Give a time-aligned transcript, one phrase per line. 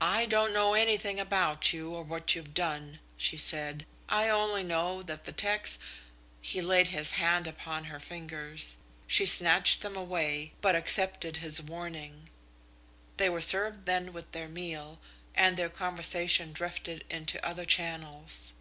[0.00, 3.86] "I don't know anything about you, or what you've done," she said.
[4.08, 5.78] "I only know that the tecs"
[6.40, 8.78] He laid his hand upon her fingers.
[9.06, 12.30] She snatched them away but accepted his warning.
[13.16, 14.98] They were served then with their meal,
[15.36, 18.54] and their conversation drifted into other channels.